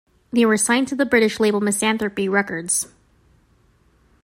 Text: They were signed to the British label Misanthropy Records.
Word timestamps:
They 0.33 0.47
were 0.47 0.57
signed 0.57 0.87
to 0.87 0.95
the 0.95 1.05
British 1.05 1.39
label 1.39 1.61
Misanthropy 1.61 2.27
Records. 2.27 2.87